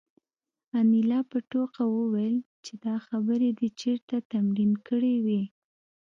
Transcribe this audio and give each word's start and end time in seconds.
انیلا 0.79 1.19
په 1.31 1.37
ټوکه 1.49 1.83
وویل 1.95 2.35
چې 2.65 2.73
دا 2.85 2.95
خبرې 3.07 3.49
دې 3.59 3.67
چېرته 3.81 4.15
تمرین 4.31 4.71
کړې 4.87 5.15
وې 5.25 5.41